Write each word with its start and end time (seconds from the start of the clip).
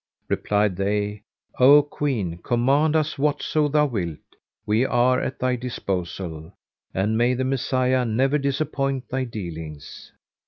Replied 0.29 0.77
they, 0.77 1.21
"O 1.59 1.83
Queen, 1.83 2.37
command 2.39 2.95
us 2.95 3.19
whatso 3.19 3.67
thou 3.67 3.85
wilt; 3.85 4.17
we 4.65 4.83
are 4.83 5.21
at 5.21 5.37
thy 5.37 5.55
disposal 5.55 6.53
and 6.91 7.19
may 7.19 7.35
the 7.35 7.43
Messiah 7.43 8.03
never 8.03 8.39
disappoint 8.39 9.07
thy 9.09 9.25
dealings!" 9.25 10.11